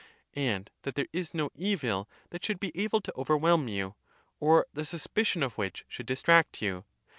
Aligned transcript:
and 0.33 0.71
that 0.81 0.95
there 0.95 1.05
is 1.13 1.31
no 1.31 1.51
evil 1.53 2.09
that 2.31 2.43
should 2.43 2.59
be 2.59 2.71
able 2.75 2.99
to 3.01 3.13
overwhelm 3.15 3.67
you, 3.67 3.93
or 4.39 4.65
the 4.73 4.83
suspicion 4.83 5.43
of 5.43 5.59
which 5.59 5.85
should 5.87 6.07
distract 6.07 6.59
you? 6.59 6.85